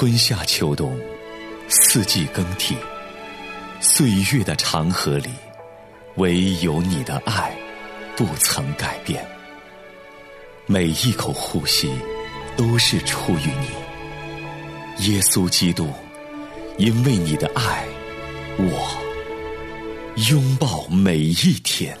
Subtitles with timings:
[0.00, 0.98] 春夏秋冬，
[1.68, 2.74] 四季更替，
[3.82, 5.28] 岁月的长河里，
[6.14, 7.54] 唯有你的爱
[8.16, 9.22] 不曾改变。
[10.64, 11.92] 每一口呼吸
[12.56, 15.92] 都是出于你，耶稣基督，
[16.78, 17.86] 因为你的爱，
[18.56, 18.96] 我
[20.30, 21.94] 拥抱每一天。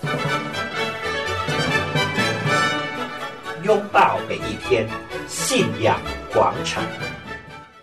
[3.64, 4.88] 拥抱每一天，
[5.28, 6.00] 信仰
[6.32, 6.82] 广场。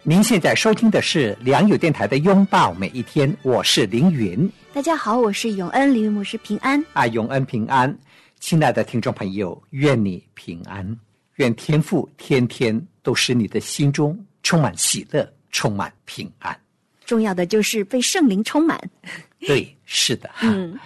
[0.09, 4.49] 您现在收听的是良友电台的《拥抱每一天》，我是凌云。
[4.71, 6.81] 大家好，我是永恩，凌云牧师平安。
[6.93, 7.93] 啊，永恩平安，
[8.39, 10.97] 亲爱的听众朋友，愿你平安，
[11.35, 16.57] 愿天父天天都使你的心中充满喜乐，充满平安。
[17.03, 18.79] 重要的就是被圣灵充满。
[19.45, 20.79] 对，是的，嗯，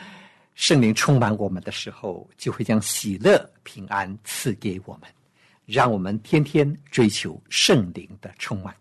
[0.55, 5.07] 圣灵充满我们的时候，就会将喜乐、平安赐给我们，
[5.67, 8.73] 让我们天天追求圣灵的充满。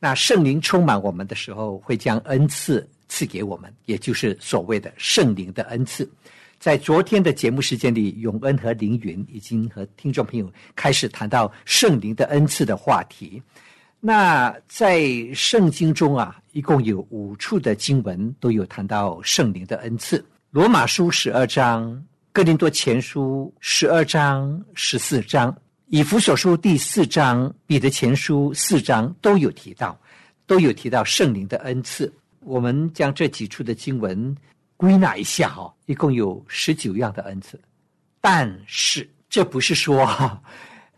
[0.00, 6.08] 那圣灵充满我们的时候，会将恩赐赐给我们，也就是所谓的圣灵的恩赐。
[6.60, 13.42] 在昨天的节目时间里，永恩和凌云已经和听众朋友开始谈到圣灵的恩赐的话题。
[14.00, 20.24] 那在圣经中啊，一共有五处的经文都有谈到圣灵的恩赐。
[20.50, 22.00] 罗马书十二章、
[22.32, 25.56] 哥林多前书十二章、十四章、
[25.90, 29.98] 以弗所书第四章、彼得前书四章都有提到，
[30.46, 32.12] 都有提到圣灵的恩赐。
[32.40, 34.36] 我们将这几处的经文
[34.76, 37.58] 归纳一下哈、一共有十九样的恩赐。
[38.20, 40.38] 但是这不是说哈、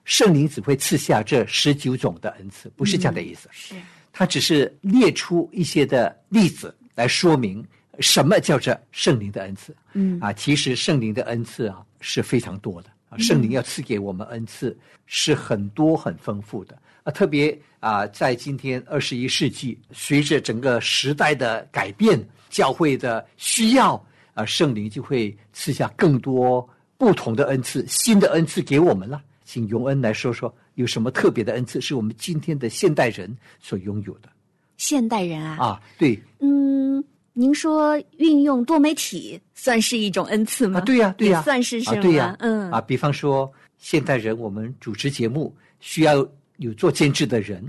[0.05, 3.48] 圣灵只会赐下这十九种的恩赐，不是这样的意思。
[3.52, 3.77] 是
[4.12, 7.64] 他只是列出一些的例子来说明
[8.00, 9.75] 什么叫做圣灵的恩赐。
[9.92, 26.66] 嗯啊，其实圣灵的恩赐啊是非常多的啊，圣灵要赐给我们恩赐是很多很丰富的啊，特别啊，在今天二十一世纪，随着整个时代的改变，教会的需要啊，圣灵就会赐下更多
[26.97, 29.21] 不同的恩赐，新的恩赐给我们了。
[29.44, 34.28] 请永恩来说说有什么特别的恩赐是我们今天的现代人所拥有的
[34.77, 35.82] 现代人啊，啊？
[35.98, 40.80] 对嗯，您说运用多媒体算是一种恩赐吗？
[40.80, 41.96] 啊，对呀、对呀、也算是是吗？
[41.98, 46.26] 啊，对呀、嗯啊，比方说现代人我们主持节目需要
[46.58, 47.62] 有做监制的人，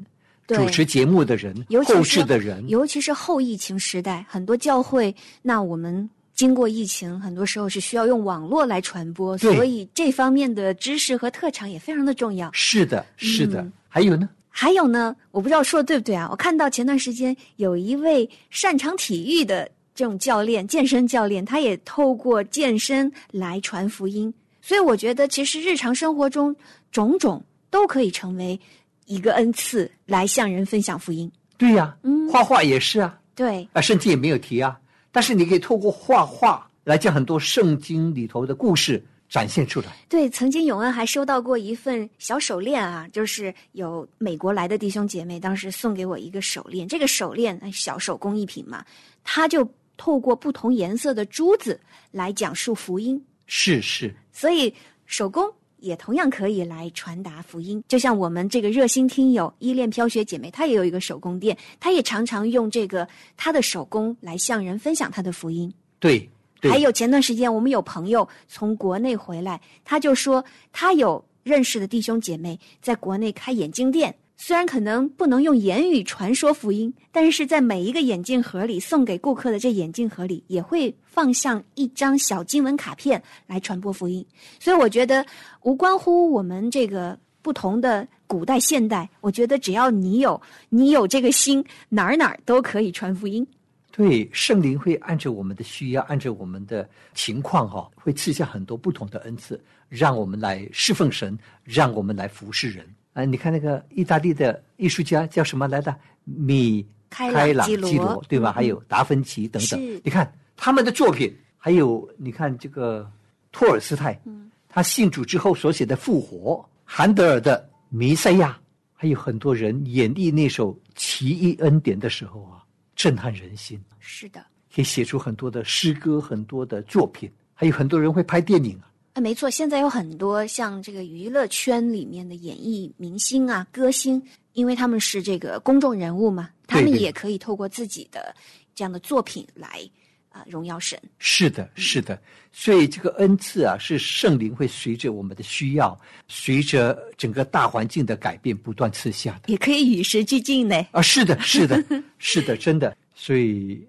[0.47, 12.49] 主持节目的人尤，其是后置的人，尤其是后疫情时代，很多教会，那我们经过疫情，很多时候是需要用网络来传播，所以这方面的知识和特长也非常的重要。
[12.51, 13.61] 是的，是的。
[13.61, 14.29] 嗯还有呢？
[14.53, 16.27] 还有呢，我不知道说的对不对啊？
[16.29, 24.31] 我看到前段时间有一位擅长体育的这种教练，健身教练，他也透过健身来传福音。
[24.61, 26.55] 所以我觉得，其实日常生活中
[26.91, 28.59] 种种都可以成为
[29.05, 31.31] 一个恩赐，来向人分享福音。
[31.57, 34.79] 对呀、嗯画画也是啊，对，啊，圣经也没有提啊，
[35.11, 39.87] 但是你可以透过画画来讲很多圣经里头的故事展现出来。
[40.09, 48.85] 对，曾经永恩还收到过一份小手链啊，就是有美国来的弟兄姐妹当时送给我一个手链，这个手链哎小手工艺品嘛，
[49.23, 51.79] 它就透过不同颜色的珠子
[52.11, 54.73] 来讲述福音，是是，所以
[55.05, 57.81] 手工也同样可以来传达福音。
[57.87, 65.73] 就像我们这个热心听友依恋飘雪姐妹，她也有一个手工店，她也常常用这个她的手工来向人分享她的福音。
[65.99, 66.29] 对对。
[66.61, 84.25] 还有前段时间，我们有朋友从国内回来，他就说他有认识的弟兄姐妹在国内开眼镜店，虽然可能不能用言语传说福音，但是在每一个眼镜盒里送给顾客的这眼镜盒里，也会放上一张小经文卡片来传播福音。
[84.59, 85.25] 所以我觉得
[85.63, 90.39] 无关乎我们这个不同的古代现代，我觉得只要你有
[90.69, 93.45] 你有这个心，哪儿哪儿都可以传福音。
[93.91, 102.85] 对，圣灵会按照我们的需要，按照我们的情况哈、会赐下很多不同的恩赐，让我们来侍奉神，让我们来服侍人。
[103.13, 105.93] 啊，你看那个意大利的艺术家叫什么来的？
[106.23, 108.51] 米开朗基罗对吧？
[108.51, 110.01] 嗯还有达芬奇等等是。
[110.03, 113.11] 你看他们的作品，还有你看这个
[113.51, 117.59] 托尔斯泰，嗯他信主之后所写的《复活》，韩德尔的
[117.89, 118.51] 《弥赛亚》，
[118.93, 122.60] 还有很多人演绎那首《奇异恩典》的时候啊，
[122.95, 123.79] 震撼人心。
[123.99, 124.45] 是的。
[124.73, 128.87] 可以写出很多的诗歌，很多的作品，还有很多人会拍电影啊。
[129.13, 134.21] 啊，没错，现在有很多像这个娱乐圈里面的演艺明星啊、歌星，
[134.53, 138.33] 因为他们是这个公众人物嘛，他们也可以透过自己的
[138.73, 139.81] 这样的作品来
[140.31, 140.97] 啊、荣耀神。
[141.19, 142.19] 是的，是的，
[142.51, 150.75] 所以这个恩赐啊，是圣灵会随着我们的需要，随着整个大环境的改变不断赐下的也可以与时俱进呢。
[150.91, 151.01] 啊。
[151.01, 151.83] 是的， 是的，
[152.17, 152.95] 是的，真的。
[153.13, 153.85] 所以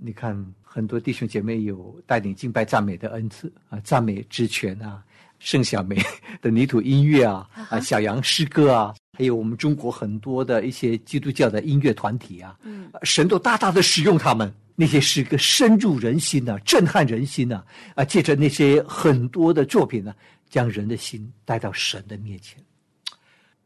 [0.00, 5.00] 你看，很多弟兄姐妹有带领敬拜赞美的恩赐啊，赞美之泉啊，
[5.38, 5.96] 盛小梅
[6.42, 14.52] 的泥土音乐啊，啊，小杨诗歌啊，还有我们中国很多的一些基督教的音乐团体啊，嗯，神都大大的使用他们。
[14.74, 17.62] 那些诗歌深入人心呐、震撼人心呐、
[17.94, 18.04] 啊！
[18.04, 20.14] 借着那些很多的作品呢、
[20.48, 22.58] 将人的心带到神的面前。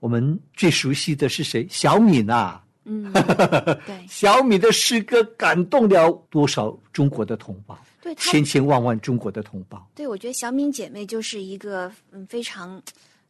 [0.01, 1.67] 我们最熟悉的是谁？
[1.71, 3.11] 小敏啊，嗯，
[3.87, 9.91] 对小敏的诗歌感动了多少中国的同胞，对，千千万万中国的同胞。
[9.95, 12.81] 对，我觉得小敏姐妹就是一个嗯非常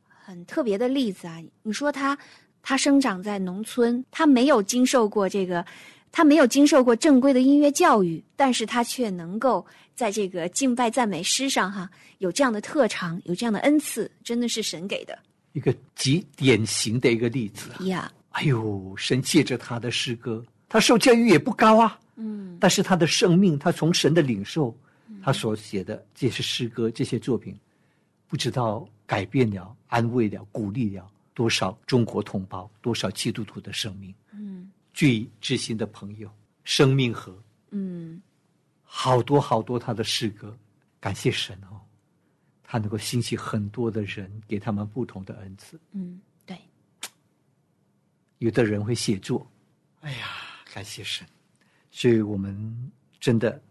[0.07, 1.41] 很特别的例子啊。
[1.63, 2.19] 你说她，
[2.61, 5.65] 她生长在农村，她没有经受过这个，
[6.11, 9.65] 她没有经受过正规的音乐教育，但是他却能够
[9.95, 11.89] 在这个敬拜赞美诗上哈
[12.19, 15.19] 有这样的特长，有这样的恩赐，真的是神给的
[15.53, 17.85] 一个极典型的一个例子啊！
[17.87, 18.13] 呀。
[18.31, 24.77] 哎呦，神借着他的诗歌，他受教育也不高啊，嗯但是他的生命，他从神的领受，
[25.23, 27.59] 他所写的这些诗歌、这些作品，
[28.29, 34.15] 不知道改变了、安慰了、鼓励了多少中国同胞、多少基督徒的生命。
[34.33, 36.29] 嗯最知心的朋友，
[36.65, 37.41] 生命河，
[37.71, 38.21] 嗯，
[38.83, 40.59] 好多好多他的诗歌，
[40.99, 41.79] 感谢神哦，
[42.65, 45.79] 他能够兴起很多的人，给他们不同的恩赐。
[45.93, 46.59] 嗯，对，
[48.39, 49.49] 有的人会写作，
[50.01, 50.27] 哎呀，
[50.75, 51.25] 感谢神，
[51.93, 52.91] 所以我们
[53.21, 53.63] 真的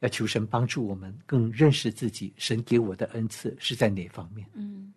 [0.00, 4.48] 要求神帮助我们更认识自己，神给我的恩赐是在哪方面。
[4.54, 4.90] 嗯。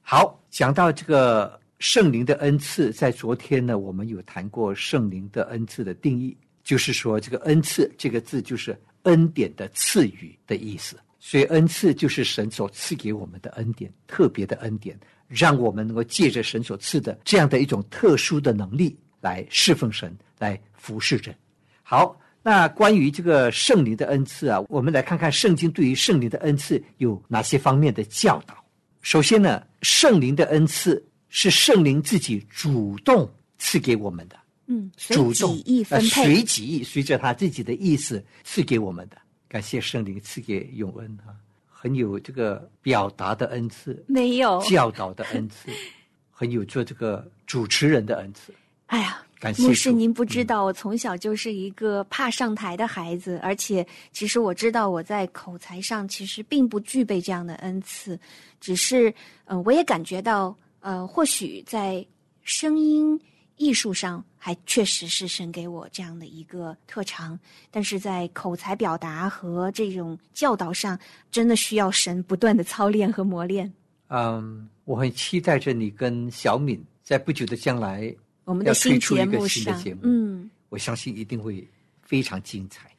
[0.00, 21.34] 好，讲到这个圣灵的恩赐，在昨天呢，我们有谈过圣灵的恩赐的定义，就是说这个恩赐这个字就是恩典的赐予的意思，所以恩赐就是神所赐给我们的恩典，特别的恩典，让我们能够借着神所赐的这样的一种特殊的能力来侍奉神，来服侍人。
[21.82, 28.54] 好，那关于这个圣灵的恩赐啊，我们来看看圣经对于圣灵的恩赐有哪些方面的教导。
[29.00, 33.28] 首先呢，圣灵的恩赐是圣灵自己主动
[33.58, 34.36] 赐给我们的，
[34.66, 39.16] 嗯，主动意分呃配，随己意，随着他自己的意思赐给我们的。
[39.48, 41.34] 感谢圣灵赐给永恩啊，
[41.68, 44.60] 很有这个表达的恩赐，没有。
[44.62, 45.70] 教导的恩赐，
[46.30, 48.54] 很有做这个主持人的恩赐。
[48.86, 58.18] 哎呀，感谢牧师，您不知道，我从小就是一个怕上台的孩子，而且其实我知道我在口才上其实并不具备这样的恩赐，
[58.60, 59.10] 只是
[59.44, 62.04] 嗯、呃我也感觉到，呃，或许在
[62.42, 63.20] 声音
[63.56, 67.38] 艺术上还确实是神给我这样的一个特长，
[67.70, 70.98] 但是在口才表达和这种教导上，
[71.30, 73.72] 真的需要神不断的操练和磨练。
[74.08, 78.12] 嗯，我很期待着你跟小敏在不久的将来
[78.44, 80.50] 我们的新节出一个目上新的节目，嗯。
[80.70, 81.68] 我相信一定会
[82.00, 82.90] 非常精彩。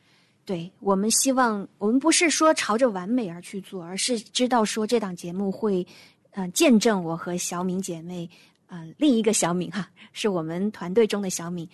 [0.43, 5.85] 对我们希望，我们不是说朝着完美而去做，而是知道说这档节目会，
[6.31, 8.29] 呃，见证我和小敏姐妹，
[8.67, 11.67] 呃，另一个小敏哈，是我们团队中的小敏，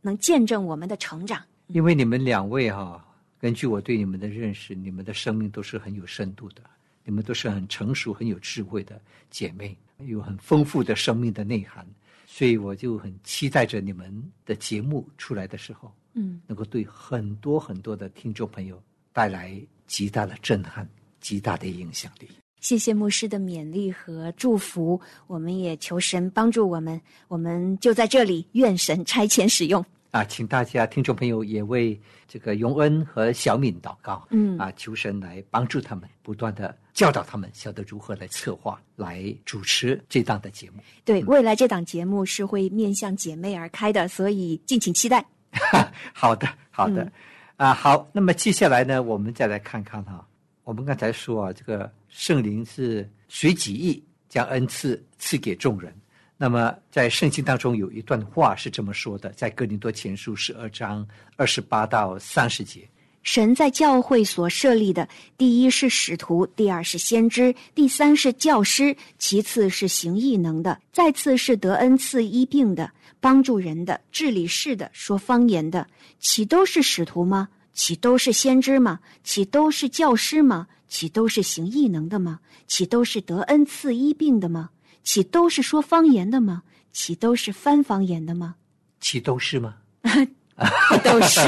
[0.00, 1.42] 能见证我们的成长。
[1.66, 3.04] 因为你们两位哈、
[3.40, 6.62] 根据我对你们的认识，你们的生命都是很有深度的，
[7.04, 9.00] 你们都是很成熟、很有智慧的
[9.30, 11.84] 姐妹，有很丰富的生命的内涵，
[12.26, 18.80] 所以我就很期待着你们的节目出来的时候，嗯，能够对很多很多的听众朋友
[19.12, 20.88] 带来极大的震撼、
[21.20, 22.28] 极大的影响力。
[22.64, 29.84] 谢谢牧师的勉励和祝福，我们也求神帮助我们，我们就在这里，愿神差遣使用。
[30.12, 40.78] 啊，请大家听众朋友也为这个永恩和小敏祷告，嗯啊，求神来帮助他们，不断的教导他们，晓得如何来策划、来主持这档的节目。
[41.04, 45.22] 对，未来这档节目是会面向姐妹而开的，所以敬请期待。
[46.14, 47.12] 好的，好的，嗯
[47.58, 48.08] 啊，好。
[48.10, 50.26] 那么接下来呢，我们再来看看哈、
[50.62, 55.92] 我们刚才说啊，这个圣灵是随己意将恩赐赐给众人。
[56.36, 61.04] 那么在圣经当中有一段话是这么说的，在哥林多前书十二章
[61.36, 62.88] 二十八到三十节。
[63.24, 75.84] 神在教会所设立的，第一是使徒，第二是先知，第三是教师，其次是行异能的，再次是得恩赐医病的，帮助人的，治理事的，说方言的，
[76.20, 77.48] 岂都是使徒吗？
[77.72, 79.00] 岂都是先知吗？
[79.24, 80.68] 岂都是教师吗？
[80.94, 82.38] 岂都是行异能的吗？
[82.68, 84.70] 岂都是得恩赐医病的吗？
[85.02, 86.62] 岂都是说方言的吗？
[86.92, 88.54] 岂都是翻方言的吗？
[89.00, 89.74] 岂都是吗？
[90.88, 91.40] 不都是，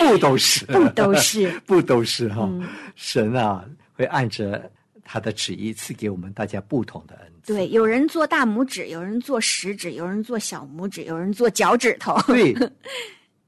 [0.00, 2.66] 不都是， 不都是，不都是哈、嗯
[2.96, 4.68] 神啊，会按着
[5.04, 7.54] 他的旨意赐给我们大家不同的恩赐。
[7.54, 12.20] 对，有人做大拇指，有人做食指，有人做小拇指，有人做脚趾头。
[12.26, 12.52] 对，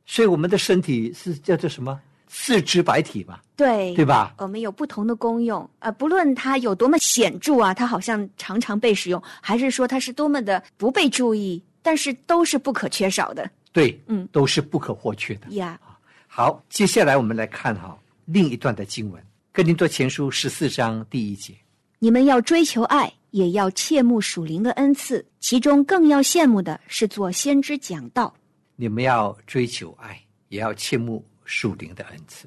[0.06, 2.00] 所以我们的身体是叫做什么？
[2.28, 4.34] 四肢百体吧，对，对吧？
[4.38, 15.48] 我们有不同的功用，呃，不论它有多么显著啊，它好像常常被使用，还是说它是多么的不被注意，但是都是不可缺少的对，嗯，都是不可或缺的。
[15.50, 15.78] 呀。
[16.26, 21.54] 好，接下来我们来看哈另一段的经文，《哥林多前书》十四章第一节。
[21.98, 28.34] 你们要追求爱，也要切慕属灵的恩赐，其中更要羡慕的是做先知讲道。
[28.74, 32.46] 你们要追求爱，也要切慕属灵的恩赐，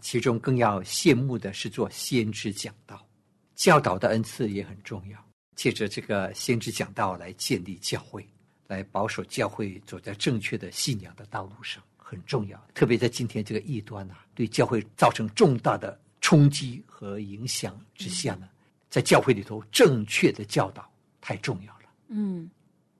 [0.00, 3.04] 其中更要羡慕的是做先知讲道、
[3.56, 5.18] 教导的恩赐也很重要。
[5.56, 8.26] 借着这个先知讲道来建立教会，
[8.66, 12.62] 来保守教会走在正确的信仰的道路上，很重要。
[12.74, 18.48] 特别在今天这个异端啊，对教会造成重大的冲击和影响之下呢，
[18.90, 21.84] 在教会里头正确的教导太重要了。
[22.08, 22.50] 嗯，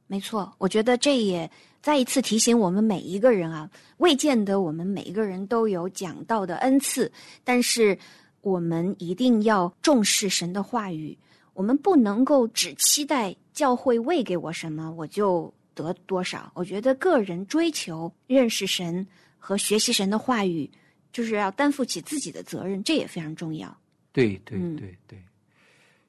[0.06, 7.10] 没错，我觉得这也再一次提醒我们每一个人啊，未见得我们每一个人都有讲道的恩赐，
[7.42, 7.98] 但是
[8.42, 11.16] 我们一定要重视神的话语，
[11.54, 16.52] 我们不能够只期待教会喂给我什么我就得多少。
[16.54, 19.06] 我觉得个人追求认识神
[19.38, 20.70] 和学习神的话语，
[21.12, 23.74] 就是要担负起自己的责任，这也非常重要。
[24.12, 25.18] 对对嗯对对，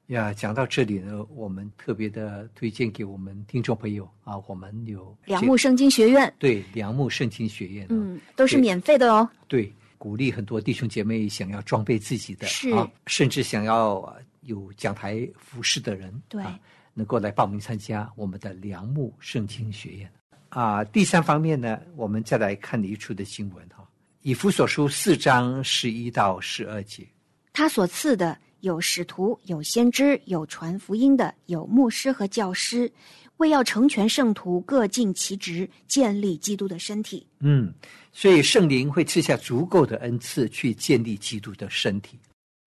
[0.08, 9.28] 呀，讲到这里呢，我们特别的推荐给我们听众朋友啊，我们有良木圣经学院，对良木圣经学院、啊，嗯，都是免费的哦。
[9.48, 16.56] 对，鼓励很多弟兄姐妹想要装备自己的是啊，甚至想要呃有讲台服饰的人，对啊，
[16.94, 20.10] 能够来报名参加我们的良木圣经学院
[20.50, 20.84] 啊。
[20.84, 23.84] 第三方面呢，我们再来看一处的新闻哈、
[24.22, 27.04] 以弗所书四章十一到十二节。
[27.52, 32.90] 他所赐的有使徒，有先知，有传福音的，有牧师和教师，
[33.36, 37.24] 为要成全圣徒，各尽其职，建立基督的身体。
[37.38, 37.72] 嗯，
[38.10, 42.18] 所以圣灵会赐下足够的恩赐去建立基督的身体。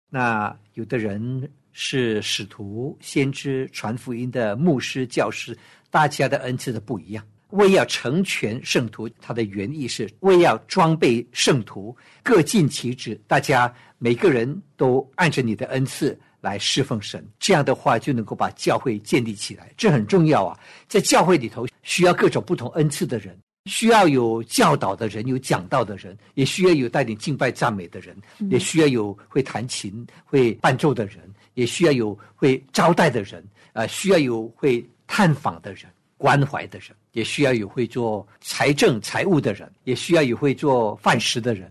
[0.09, 5.59] 那有的人是使徒、先知、传福音的牧师、教师，
[5.91, 7.27] 大家的恩赐都不一样。
[7.51, 13.19] 为要成全圣徒，它的原意是为要装备圣徒，各尽其职。
[13.27, 20.59] 大家每个人都按着你的恩赐来侍奉神，这样的话就能够把教会建立起来，这很重要啊！
[20.89, 28.15] 在教会里头需要各种不同恩赐的人，需要有教导的人，有讲道的人，也需要有带领敬拜赞美的人，
[28.51, 31.19] 也需要有会弹琴、会伴奏的人，
[31.55, 35.85] 也需要有会招待的人，呃，需要有会探访的人。
[36.21, 41.69] 关怀的人，也需要有会做财政财务的人，也需要有会做饭食的人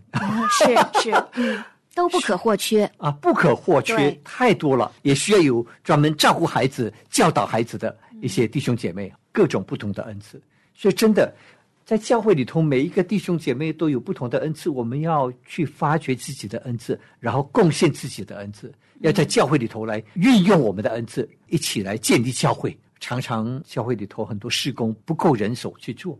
[0.58, 1.64] 是是，嗯，
[1.96, 2.84] 都不可或缺。
[2.98, 4.92] 啊，不可或缺，太多了。
[5.00, 10.38] 也需要有专门照顾孩子、教导孩子的一些弟兄姐妹，各种不同的恩赐。
[10.74, 11.34] 所以，真的
[11.86, 22.76] 在教会里头，每一个弟兄姐妹都有不同的恩赐，我们要去发掘自己的恩赐，然后贡献自己的恩赐，要在教会里头来运用我们的恩赐，一起来建立教会。
[23.00, 26.18] 常常教会里头很多事工不够人手去做，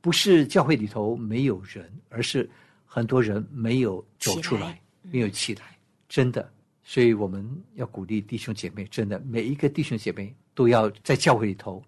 [0.00, 2.48] 不是教会里头没有人，而是
[2.84, 5.78] 很多人没有走出来来，没有起来，
[6.08, 6.52] 真的。
[6.82, 11.82] 所以我们要鼓励弟兄姐妹，真的每一个弟兄姐妹都要在教会里头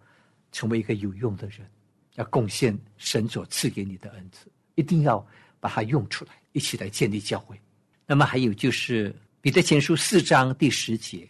[0.50, 1.58] 成为一个有用的人，
[2.16, 5.24] 要贡献神所赐给你的恩赐，一定要
[5.60, 7.56] 把它用出来，一起来建立教会。
[8.06, 11.28] 那么还有就是彼得前书四章第十节，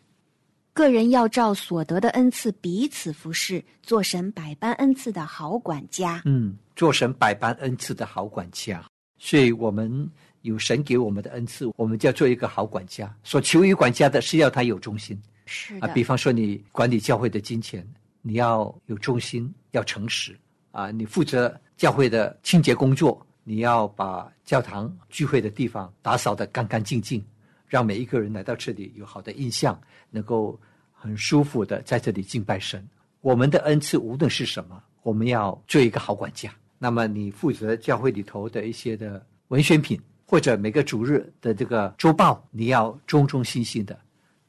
[0.79, 6.23] 个人要照所得的恩赐彼此服侍，做神百般恩赐的好管家。
[6.25, 8.81] 嗯，做神百般恩赐的好管家。
[9.19, 10.09] 所以我们
[10.43, 13.13] 有神给我们的恩赐，我们就要做一个好管家。
[13.25, 17.85] 所求于管家的是要他有忠心啊，是啊，比方说你管理教会的金钱，
[18.23, 20.39] 你要有忠心，要诚实
[20.71, 20.93] 啊。
[20.93, 27.21] 你负责教会的清洁工作，你要把教堂聚会的地方打扫得干干净净，
[27.67, 29.77] 让每一个人来到这里有好的印象，
[30.11, 30.57] 能够
[30.99, 32.87] 很舒服的在这里敬拜神。
[33.21, 36.53] 我们的恩赐无论是什么，我们要做一个好管家。
[36.79, 43.99] 那么你负责教会里头的一些的文宣品，或者每个主日的这个周报，你要忠忠心心的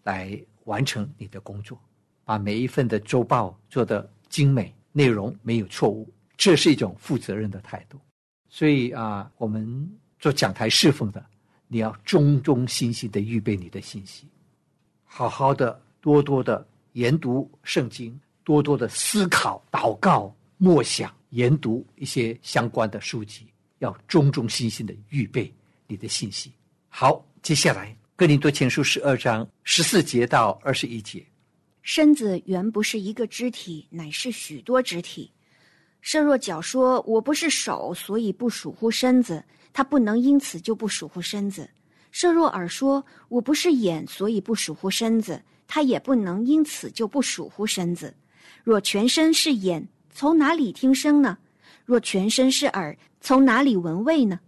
[0.03, 1.79] 来完成你的工作，
[2.25, 7.99] 把每一份的周报做得精美，内容没有错误，这是一种负责任的态度。
[8.47, 9.89] 所以啊，我们
[10.19, 11.25] 做讲台侍奉的，
[11.67, 14.27] 你要忠忠心心的预备你的信息，
[15.03, 23.47] 好好的、多多的研读圣经，多多的思考、祷告、默想、研读一些相关的书籍，
[23.79, 25.53] 要忠忠心心的预备
[25.87, 26.51] 你的信息。
[26.87, 31.25] 好，接下来哥林多前书十二章十四节到二十一节。
[31.81, 35.31] 身子原不是一个肢体，乃是许多肢体。
[36.01, 41.69] 设若脚说：“我不是手，所以不属乎身子。”他不能因此就不属乎身子。
[42.11, 45.41] 设若耳说：“我不是眼，所以不属乎身子。”
[45.71, 48.11] 他也不能因此就不属乎身子。
[48.63, 51.37] 若全身是眼，从哪里听声呢？
[51.85, 54.39] 若全身是耳，从哪里闻味呢？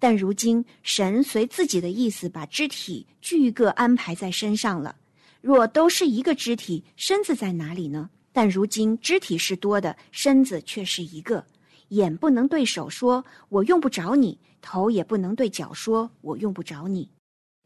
[0.00, 4.96] 但如今神随自己的意思，把肢体俱各安排在身上了。
[5.40, 8.10] 若都是一个肢体，身子在哪里呢？
[8.32, 11.46] 但如今肢体是多的，身子却是一个。
[11.90, 17.08] 眼不能对手说“我用不着你”，头也不能对脚说“我用不着你”。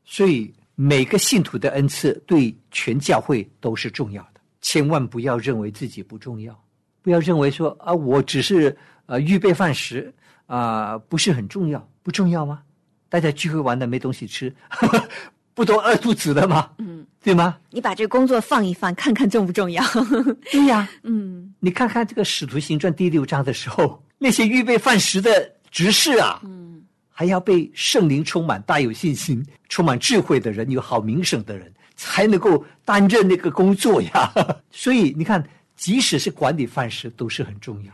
[0.04, 6.56] 所以每个信徒的恩赐对全教会都是重要的，千万不要认为自己不重要，
[7.02, 10.14] 不要认为说啊，我只是呃预备饭食
[10.46, 12.62] 啊，不是很重要，不重要吗？
[13.08, 14.54] 大家聚会完了没东西吃。
[15.52, 16.70] 不都饿肚子了吗？
[16.78, 17.58] 嗯，对吗？
[17.72, 19.82] 你把这工作放一放，看看重不重要？
[20.52, 26.80] 对呀，嗯，你看看这个《使徒行传》第六章的时候，那些预备饭食的执事啊，嗯，
[27.18, 34.32] 还要被圣灵充满、大有信心、充满智慧的人、有好名声的人，才能够担任那个工作呀。
[34.70, 35.44] 所以你看，
[35.74, 37.92] 即使是管理饭食，都是很重要，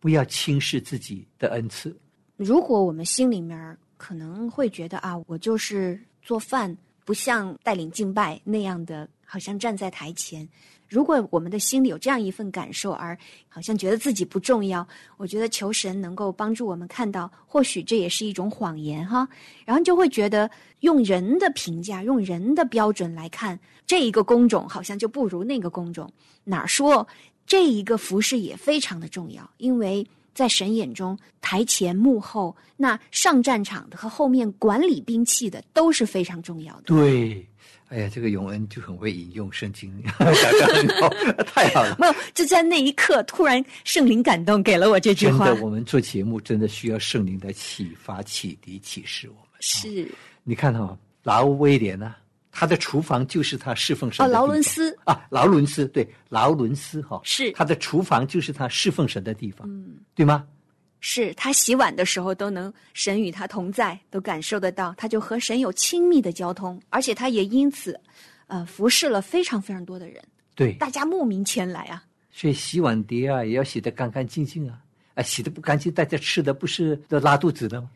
[0.00, 1.94] 不要轻视自己的恩赐。
[2.38, 6.74] 如果我们心里面可能会觉得啊，我就是做饭。
[7.06, 10.48] 不像带领敬拜那样的，好像站在台前。
[10.94, 14.86] 如果我们的心里有这样一份感受，而好像觉得自己不重要，
[15.16, 19.28] 我觉得求神能够帮助我们看到，或许这也是一种谎言哈。
[19.64, 20.48] 然后就会觉得
[20.80, 26.08] 用人的评价、用人的标准来看这一个工种，好像就不如那个工种。
[26.44, 27.04] 哪说
[27.44, 30.06] 这一个服饰也非常的重要，因为。
[30.34, 36.82] 在神眼中，台前幕后，那上战场的和后面管理兵器的都是非常重要的。
[36.86, 37.46] 对，
[37.94, 39.88] 哎呀，这个永恩就很会引用圣经，
[41.46, 41.94] 太好了。
[42.00, 45.46] 没有，就在那一刻，突然圣灵感动，给了我这句话。
[45.46, 49.50] 真的，我们做节目真的需要圣灵的启发、启迪、启示我们。
[49.60, 50.10] 是，
[50.42, 52.16] 你看哈，劳威廉呢？
[52.50, 60.44] 他的厨房就是他侍奉神哦，劳伦斯啊，劳伦斯对，劳伦斯哈是他的厨房就是他侍奉神的地方，嗯，对吗？
[61.06, 68.00] 是他洗碗的时候都能神与他同在，都感受得到，他就和神有亲密的交通，而且他也因此，
[68.46, 70.18] 呃，服侍了非常非常多的人，
[70.54, 72.02] 对，大家慕名前来啊。
[72.32, 74.78] 所以洗碗碟啊也要洗得干干净净啊，
[75.14, 77.90] 啊，洗的不干净，大家吃的不是都拉肚子的吗？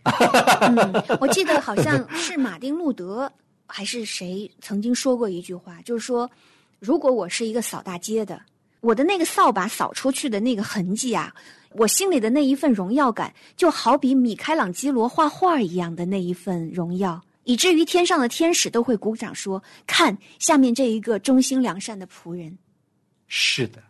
[0.61, 3.33] 嗯，我记得好像是马丁路德。
[3.71, 6.31] 还是谁曾经说过一句话，就是说，
[6.79, 8.41] 如果我是一个扫大街的，
[8.81, 11.35] 我的那个扫把扫出去的那个痕迹啊，
[11.73, 22.57] 我心里的那一份荣耀感，就好比米开朗基罗画画一样的那一份荣耀，以至于天上的天使都会鼓掌说：“看下面这一个忠心良善的仆人。”
[23.29, 23.83] 是的，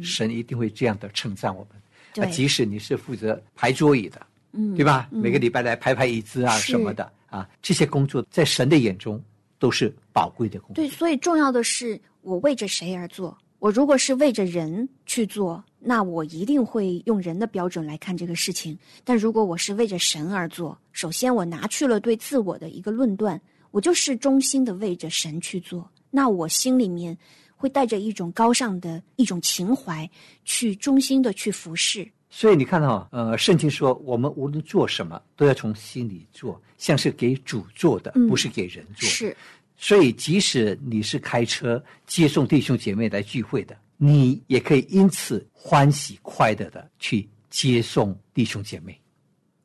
[0.00, 1.80] 神一定会这样的称赞我们。
[2.14, 5.08] 对，即使你是负责排桌椅的，嗯，对吧？
[5.10, 7.10] 每个礼拜来排排椅子啊什么的。
[7.28, 9.18] 啊，这些工作在神的眼中
[9.58, 10.74] 都是宝贵的工作。
[10.74, 13.34] 对，所以重要的是我为着谁而做。
[13.62, 18.76] 我如果是为着人去做，那我一定会用人的标准来看这个事情。
[19.04, 27.16] 但如果我是为着神而做，首先我拿去了对自我的一个论断，我就是衷心的为着神去做，那我心里面
[27.54, 30.10] 会带着一种高尚的一种情怀，
[30.44, 32.04] 去衷心的去服侍。
[32.30, 39.08] 所以你看到，呃，圣经说，我们无论做什么，都要从心里做，像是给主做的，不是给人做。
[39.08, 39.36] 是，
[39.76, 48.98] 所以即使你是开车接送弟兄姐妹来聚会的，你也可以因此欢喜快乐的去接送弟兄姐妹。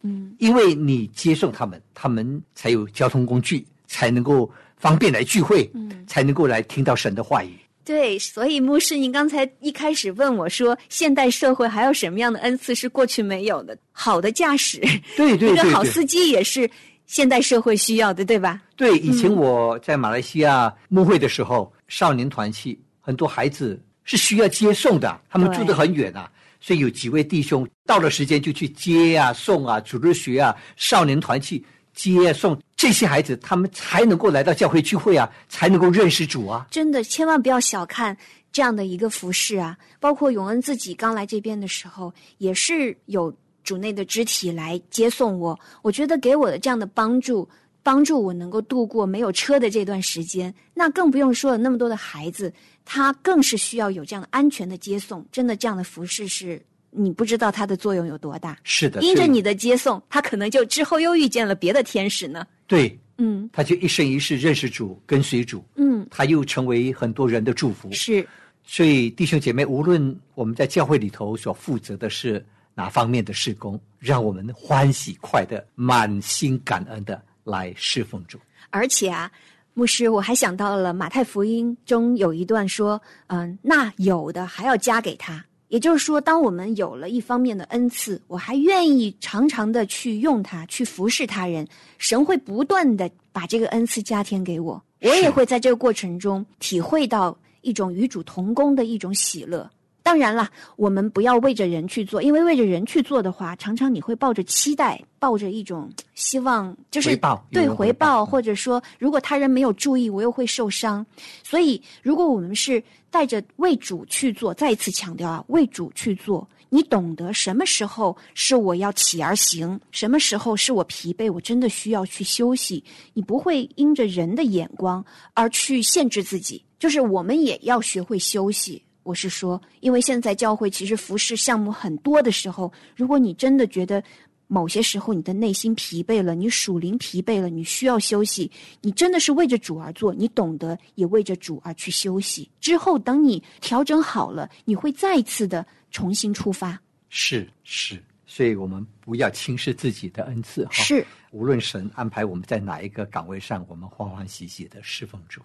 [0.02, 7.52] 嗯，因为你接送他们，他们才有交通工具，才能够方便来聚会，嗯，才能够来听到神的话语。
[7.84, 13.78] 对，所以牧师，您刚才一开始问我说，现代社会还有什么样的恩赐是过去没有的？
[13.92, 14.80] 好的驾驶，
[15.16, 16.70] 对对对，一个好司机也是
[17.08, 18.62] 现代社会需要的，对吧？
[18.76, 26.30] 对，以前我在马来西亚牧会的时候，少年团契很多孩子是需要接送的，他们住得很远啊，
[26.62, 31.66] 所以有几位弟兄到了时间就去接啊、送啊、组织学啊、少年团契。
[31.94, 36.68] 接送这些孩子，他们才能够来到教会聚会啊，才能够认识主啊！
[36.70, 38.16] 真的，千万不要小看
[38.52, 39.76] 这样的一个服饰啊！
[40.00, 43.36] 包括永恩自己刚来这边的时候，也是有
[43.68, 45.60] 主内的肢体来接送我。
[45.82, 47.46] 我觉得给我的这样的帮助，
[47.84, 50.54] 帮助我能够度过没有车的这段时间。
[50.74, 52.54] 那更不用说了，那么多的孩子，
[52.86, 55.26] 他更是需要有这样的安全的接送。
[55.34, 58.58] 真的，这样的服饰是你不知道它的作用有多大。
[58.64, 62.48] 是的，因着你的接送，他可能就之后又遇见了别的天使呢。
[62.68, 67.92] 对，嗯他就一生一世认识主，跟随主，嗯，他又成为很多人的祝福。
[67.92, 68.26] 是
[68.64, 72.46] 所以弟兄姐妹，无论我们在教会里头所负责的是
[72.78, 78.38] 哪方面的事工，让我们欢喜快乐、满心感恩的来侍奉主。
[78.70, 79.32] 而且啊，
[79.74, 85.44] 牧师，我还想到了马太福音中有一段说，嗯、那有的还要加给他。
[85.70, 99.68] 也就是说，当我们有了一方面的恩赐，我还愿意常常的去用它，去服侍他人，神会不断的把这个恩赐加添给我，我也会在这个过程中体会到一种与主同工的一种喜乐。
[100.08, 107.20] 当然啦，我们不要为着人去做，因为为着人去做的话，常常你会抱着期待，抱着一种希望，就是
[107.52, 111.06] 对回，报或者说如果他人没有注意，我又会受伤。
[111.44, 122.82] 所以，如果我们是带着为主去做，再一次强调啊，为主去做，你懂得什么时候是我要起而行，什么时候是我疲惫，我真的需要去休息。
[123.14, 128.82] 你不会因着人的眼光而去限制自己，就是我们也要学会休息。
[129.08, 134.04] 我是说，因为现在教会其实服饰项目很多的时候，如果你真的觉得
[134.48, 142.52] 某些时候你的内心疲惫了，你属灵疲惫了，你需要休息，你真的是为着主而做，你懂得也为着主而去休息。
[142.60, 146.78] 之后等你调整好了，你会再一次的重新出发。
[147.08, 150.72] 是是，所以我们不要轻视自己的恩赐哈。
[150.74, 155.42] 是，无论神安排我们在哪一个岗位上，我们欢欢喜喜的侍奉主。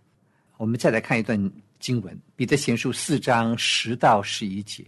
[0.57, 4.87] 我们再来看一段经文，《彼得前书》四章十到十一节。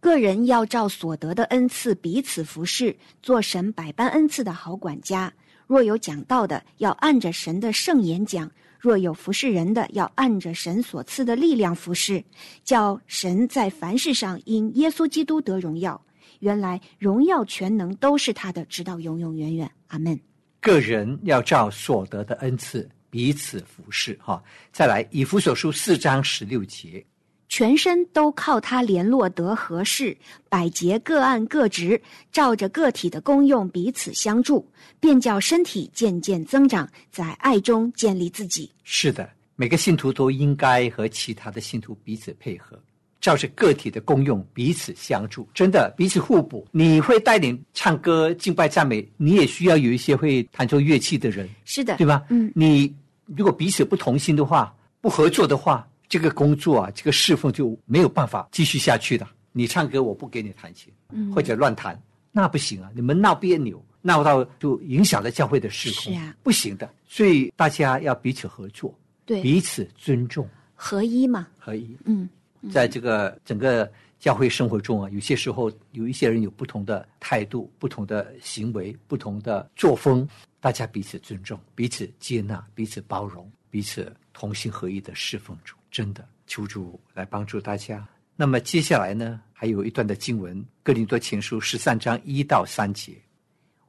[0.00, 5.32] 个人要照所得的恩赐彼此服侍，做神百般恩赐的好管家。
[5.68, 8.48] 若有讲道的，要按着神的圣言讲；
[8.80, 12.22] 若有服侍人的，要按着神所赐的力量服侍，
[12.64, 15.98] 叫神在凡事上因耶稣基督得荣耀。
[16.40, 19.70] 原来荣耀全能都是他的，直到永永远远。
[19.86, 20.18] 阿门。
[20.60, 24.18] 个人要照所得的恩赐彼此服侍。
[24.22, 27.04] 哈，再来，《以弗所书》四章十六节。
[27.50, 30.16] 全身都靠他联络得合适，
[30.48, 32.00] 百节各按各职，
[32.32, 34.66] 照着个体的功用彼此相助，
[34.98, 38.72] 便叫身体渐渐增长，在爱中建立自己。
[38.84, 42.80] 是的，每个信徒都应该和其他的信徒彼此配合，
[43.20, 46.66] 照着个体的功用彼此相助，真的彼此互补。
[46.72, 52.24] 你会带领唱歌、敬拜、赞美，你也需要有一些会弹奏乐器的人，是的，对吧？
[52.30, 52.90] 嗯，你
[53.26, 59.26] 如果彼此不同心的话，不合作的话，这个工作啊，这个侍奉就没有办法继续下去的。
[59.52, 62.90] 你唱歌，我不给你弹琴，嗯或者乱弹，那不行啊！
[62.94, 66.88] 你们闹别扭，闹到就影响了教会的事工，是啊不行的。
[67.06, 68.94] 所以大家要彼此合作，
[69.26, 71.96] 对，彼此尊重合一嘛，合一。
[72.04, 72.28] 嗯，
[72.70, 80.26] 在这个整个教会生活中啊，有些时候有一些人有不同的态度、不同的行为、不同的作风，
[80.62, 85.74] 大家彼此尊重、彼此接纳、彼此包容、彼此同心合一的侍奉主。
[85.90, 88.06] 真的，求主来帮助大家。
[88.36, 93.12] 那么接下来呢，还有一段的经文，《哥林多前书》十三章一到三节。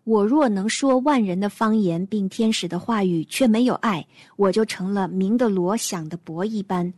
[0.03, 4.05] 我若能说万人的方言，并天使的话语，却没有爱，
[4.35, 6.91] 我就成了鸣的锣，响的钹一般。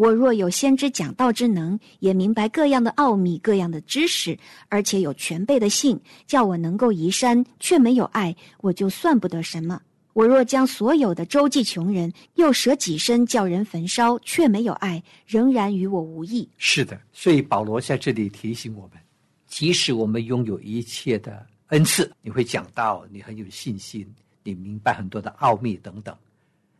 [0.00, 4.38] 我若有先知讲道之能，也明白各样的奥秘、各样的知识，
[4.70, 9.78] 而且有全备的信，叫我能够移山，却没有爱，我就算不得什么。
[10.14, 16.48] 我若将所有的周济穷人，又舍己身叫人焚烧，却没有爱，仍然与我无益。
[16.56, 18.92] 是的，所以保罗在这里提醒我们，
[19.48, 24.10] 即使我们拥有一切的恩赐，你会讲道，你很有信心，
[24.44, 26.16] 你明白很多的奥秘等等，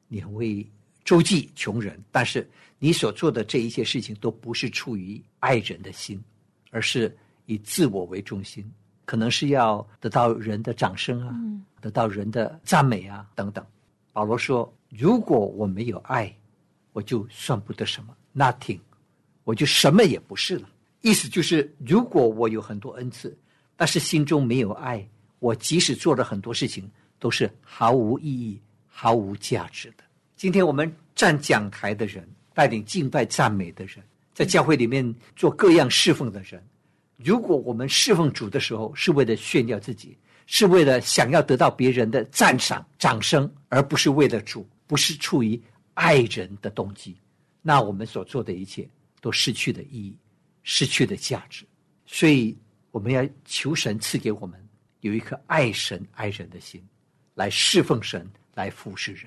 [0.08, 0.66] 你会
[1.10, 6.22] 周济穷人，但是你所做的这一切事情都不是出于爱人的心，
[6.70, 7.12] 而是
[7.46, 8.64] 以自我为中心，
[9.06, 11.34] 可能是要得到人的掌声啊，
[11.80, 13.66] 得到人的赞美啊等等。
[14.12, 16.32] 保罗说：“如果我没有爱，
[16.92, 18.78] 我就算不得什么，nothing。”
[19.42, 20.70] 我就什么也不是了。
[21.00, 23.36] 意思就是，如果我有很多恩赐，
[23.74, 25.04] 但是心中没有爱，
[25.40, 30.04] 我即使做了很多事情，都是毫无意义、毫无价值的。
[30.40, 36.66] 今天我们站讲台的人，带领敬拜赞美的人，在教会里面做各样侍奉的人，
[37.18, 47.18] 如果我们侍奉主的时候是为了炫耀自己，是为了想要得到别人的赞赏、掌声，而不是为了主，不是出于爱人的动机，
[47.60, 48.88] 那我们所做的一切
[49.20, 50.16] 都失去了意义，
[50.62, 51.66] 失去了价值。
[52.06, 52.56] 所以
[52.92, 54.58] 我们要求神赐给我们
[55.00, 56.82] 有一颗爱神爱人的心，
[57.34, 59.26] 来侍奉神，来服侍人。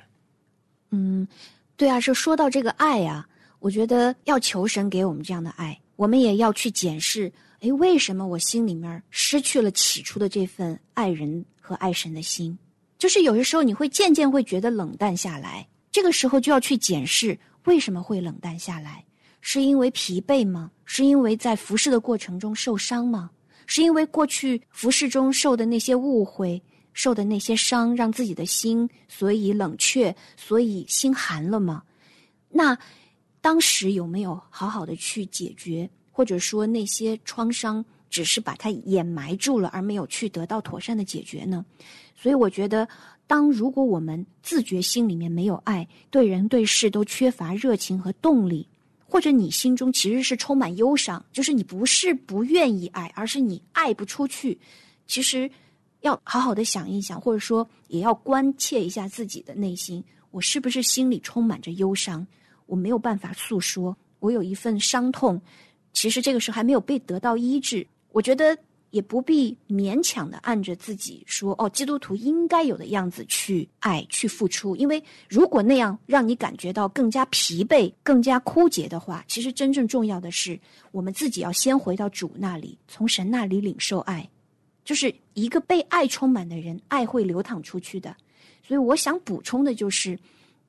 [0.96, 1.28] 嗯，
[1.76, 3.28] 对啊，是说到这个爱啊，
[3.58, 12.56] 我觉得要求神给我们这样的爱，我们也要去检视，诶，为什么我心里面失去了起初的这份爱人和爱神的心？
[13.00, 19.04] 就是有些时候你会渐渐会觉得冷淡下来，这个时候就要去检视为什么会冷淡下来，
[19.42, 20.70] 是因为疲惫吗？
[20.86, 23.32] 是因为在服侍的过程中受伤吗？
[23.66, 26.62] 是因为过去服侍中受的那些误会、
[26.94, 31.84] 受的那些伤，让自己的心所以冷却，所以心寒了吗？
[32.50, 32.78] 那
[33.42, 35.90] 当时有没有好好的去解决？
[36.12, 41.66] 或者说那些创伤只是把它掩埋住了，而没有去得到妥善的解决呢？
[42.16, 42.88] 所以我觉得，
[43.26, 48.68] 当如果我们自觉心里面没有爱，对人对事都缺乏热情和动力，
[49.08, 54.60] 或者你心中其实是充满忧伤，就是你不是不愿意爱，而是你爱不出去。
[55.08, 55.50] 其实
[56.04, 62.26] 要好好的想一想，或者说也要关切一下自己的内心，我是不是心里充满着忧伤？
[62.66, 65.42] 我没有办法诉说，我有一份伤痛。
[65.94, 68.58] 其实这个时候还没有被得到医治，我觉得
[68.90, 74.76] 也不必勉强的按着自己说哦，基督徒应该有的样子去爱、去付出。
[74.76, 80.60] 因为如果那样让你感觉到更加疲惫、更加枯竭的话，其实真正重要的是
[80.92, 84.30] 我们自己要先回到主那里，从神那里领受爱。
[84.84, 88.16] 就是一个被爱充满的人，爱会流淌出去的。
[88.62, 90.18] 所以我想补充的就是，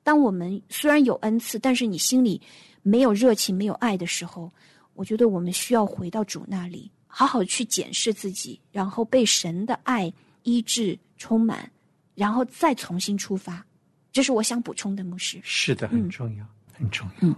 [0.03, 2.41] 当我们虽然有恩赐，但是你心里
[2.81, 4.51] 没有热情、没有爱的时候。
[4.93, 10.09] 我觉得我们需要回到主那里，好好去检视自己，然后被神的爱
[10.43, 11.69] 医治、充满，
[12.13, 13.65] 然后再重新出发。
[14.13, 15.37] 这是我想补充的，牧师。
[15.43, 17.29] 是的，很重要，很重要。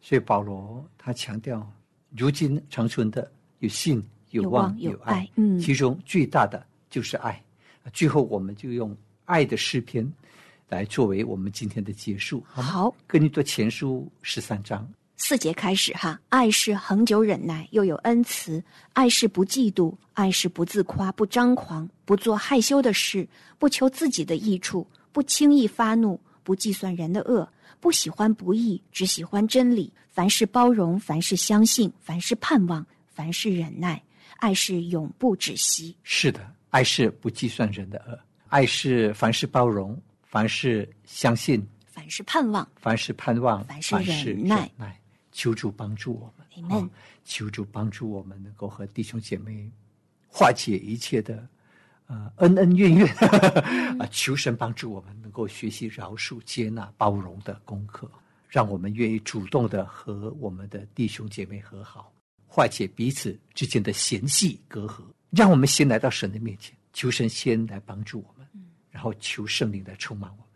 [0.00, 1.70] 所以保罗他强调，
[2.16, 4.02] 如今长存的有信、
[4.34, 5.28] 有望、有爱。
[5.36, 7.40] 嗯，其中最大的就是爱。
[7.92, 10.10] 最后，我们就用爱的诗篇
[10.68, 12.42] 来作为我们今天的结束。
[12.48, 14.86] 好，跟你读前书十三章。
[15.16, 18.60] 四节开始哈，爱是恒久忍耐，又有恩慈；
[18.94, 29.92] 爱是不嫉妒，爱是不自夸，不张狂，不做害羞的事，不求自己的益处，不轻易发怒，不计算人的恶，不喜欢不义，只喜欢真理。
[30.10, 34.02] 凡事包容，凡事相信，凡事盼望，凡事忍耐。
[34.38, 35.96] 爱是永不止息。
[36.02, 38.18] 是的，爱是不计算人的恶，
[38.48, 43.96] 爱是凡事包容，凡事相信，凡事盼望，凡事盼望，凡事
[44.32, 44.70] 忍耐。
[45.32, 46.32] 求主帮助我
[46.68, 46.90] 们，
[47.24, 49.68] 求主帮助我们能够和弟兄姐妹
[50.28, 51.44] 化解一切的
[52.06, 53.08] 呃恩恩怨怨
[53.98, 54.06] 啊！
[54.12, 58.08] 求神帮助我们能够学习饶恕、接纳、包容的功课，
[58.48, 62.12] 让我们愿意主动的和我们的弟兄姐妹和好，
[62.54, 65.02] 化解彼此之间的嫌隙隔阂。
[65.30, 68.46] 让我们先来到神的面前，求神先来帮助我们，
[68.92, 70.46] 然后求圣灵来充满我们，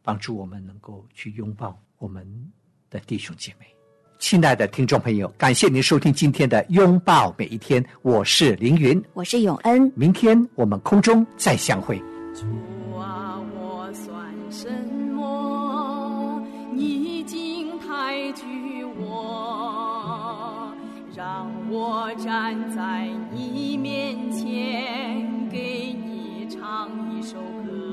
[0.00, 2.24] 帮助我们能够去拥抱我们
[2.88, 3.66] 的弟兄姐妹。
[4.20, 12.00] 亲爱的听众朋友，感谢您收听今天的《拥抱每一天》，我是凌云，我是永恩，明天我们空中再相会。
[21.80, 27.87] 我站在你面前，给你唱一首歌。